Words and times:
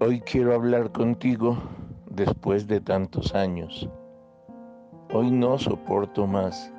Hoy 0.00 0.20
quiero 0.20 0.54
hablar 0.54 0.92
contigo 0.92 1.58
después 2.08 2.68
de 2.68 2.80
tantos 2.80 3.34
años. 3.34 3.88
Hoy 5.12 5.32
no 5.32 5.58
soporto 5.58 6.24
más 6.24 6.72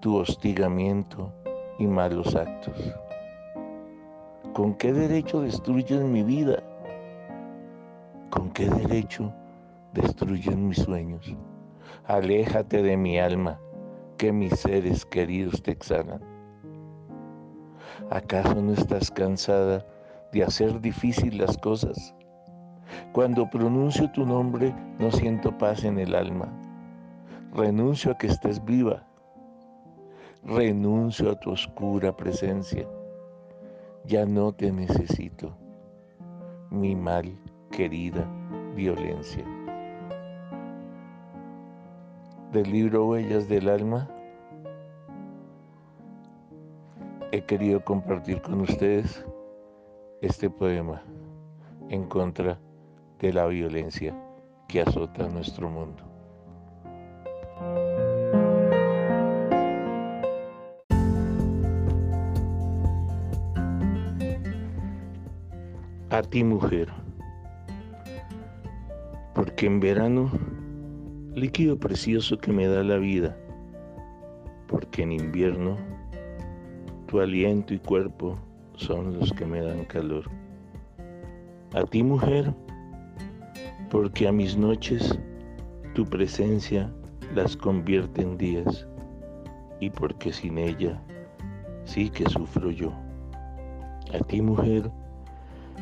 tu 0.00 0.16
hostigamiento 0.16 1.32
y 1.78 1.86
malos 1.86 2.34
actos. 2.34 2.92
¿Con 4.54 4.74
qué 4.74 4.92
derecho 4.92 5.42
destruyes 5.42 6.02
mi 6.02 6.24
vida? 6.24 6.60
¿Con 8.30 8.50
qué 8.50 8.68
derecho 8.68 9.32
destruyes 9.94 10.56
mis 10.56 10.78
sueños? 10.78 11.36
Aléjate 12.06 12.82
de 12.82 12.96
mi 12.96 13.20
alma, 13.20 13.60
que 14.18 14.32
mis 14.32 14.58
seres 14.58 15.06
queridos 15.06 15.62
te 15.62 15.70
exhalan. 15.70 16.20
¿Acaso 18.10 18.60
no 18.60 18.72
estás 18.72 19.12
cansada 19.12 19.86
de 20.32 20.44
hacer 20.44 20.80
difícil 20.80 21.38
las 21.38 21.56
cosas? 21.58 22.14
Cuando 23.12 23.48
pronuncio 23.48 24.10
tu 24.12 24.24
nombre 24.24 24.74
no 24.98 25.10
siento 25.10 25.56
paz 25.56 25.84
en 25.84 25.98
el 25.98 26.14
alma. 26.14 26.48
Renuncio 27.52 28.12
a 28.12 28.18
que 28.18 28.28
estés 28.28 28.64
viva. 28.64 29.04
Renuncio 30.44 31.30
a 31.30 31.40
tu 31.40 31.50
oscura 31.50 32.16
presencia. 32.16 32.86
Ya 34.06 34.24
no 34.24 34.52
te 34.52 34.70
necesito. 34.70 35.56
Mi 36.70 36.94
mal 36.94 37.36
querida 37.70 38.28
violencia. 38.74 39.44
Del 42.52 42.70
libro 42.70 43.06
Huellas 43.06 43.48
del 43.48 43.68
Alma 43.68 44.08
he 47.32 47.42
querido 47.42 47.84
compartir 47.84 48.42
con 48.42 48.62
ustedes 48.62 49.24
este 50.22 50.50
poema 50.50 51.02
en 51.88 52.04
contra 52.04 52.60
de 53.18 53.32
la 53.32 53.46
violencia 53.46 54.14
que 54.68 54.82
azota 54.82 55.26
nuestro 55.28 55.70
mundo. 55.70 56.04
A 66.10 66.22
ti 66.22 66.44
mujer, 66.44 66.88
porque 69.34 69.66
en 69.66 69.80
verano, 69.80 70.30
líquido 71.34 71.78
precioso 71.78 72.36
que 72.36 72.52
me 72.52 72.66
da 72.66 72.82
la 72.82 72.98
vida, 72.98 73.38
porque 74.68 75.02
en 75.02 75.12
invierno, 75.12 75.78
tu 77.06 77.20
aliento 77.20 77.72
y 77.72 77.78
cuerpo 77.78 78.38
son 78.80 79.18
los 79.18 79.32
que 79.34 79.44
me 79.44 79.60
dan 79.60 79.84
calor. 79.84 80.24
A 81.74 81.84
ti 81.84 82.02
mujer, 82.02 82.52
porque 83.90 84.26
a 84.26 84.32
mis 84.32 84.56
noches 84.56 85.18
tu 85.94 86.04
presencia 86.04 86.90
las 87.34 87.56
convierte 87.56 88.22
en 88.22 88.38
días 88.38 88.88
y 89.80 89.90
porque 89.90 90.32
sin 90.32 90.56
ella 90.58 91.00
sí 91.84 92.08
que 92.08 92.28
sufro 92.28 92.70
yo. 92.70 92.92
A 94.14 94.18
ti 94.18 94.40
mujer, 94.40 94.90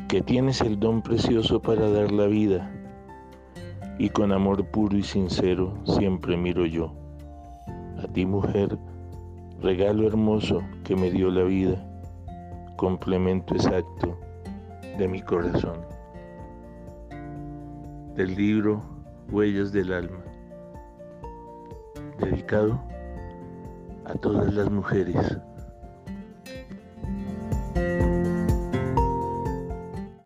que 0.09 0.21
tienes 0.21 0.61
el 0.61 0.79
don 0.79 1.01
precioso 1.01 1.61
para 1.61 1.89
dar 1.89 2.11
la 2.11 2.27
vida 2.27 2.69
y 3.97 4.09
con 4.09 4.31
amor 4.31 4.65
puro 4.65 4.97
y 4.97 5.03
sincero 5.03 5.73
siempre 5.85 6.35
miro 6.35 6.65
yo. 6.65 6.93
A 8.03 8.07
ti 8.07 8.25
mujer, 8.25 8.77
regalo 9.61 10.05
hermoso 10.05 10.61
que 10.83 10.95
me 10.95 11.09
dio 11.09 11.31
la 11.31 11.43
vida 11.43 11.88
complemento 12.79 13.55
exacto 13.55 14.17
de 14.97 15.05
mi 15.05 15.21
corazón. 15.21 15.85
Del 18.15 18.35
libro 18.35 18.81
Huellas 19.29 19.73
del 19.73 19.91
Alma, 19.91 20.23
dedicado 22.21 22.81
a 24.05 24.13
todas 24.13 24.53
las 24.53 24.71
mujeres 24.71 25.17